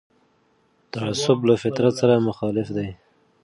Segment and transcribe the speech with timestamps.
[0.93, 2.89] تعصب له فطرت سره مخالف دی